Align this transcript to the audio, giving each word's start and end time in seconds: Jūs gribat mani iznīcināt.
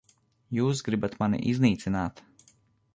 Jūs 0.59 0.81
gribat 0.89 1.19
mani 1.21 1.43
iznīcināt. 1.53 2.27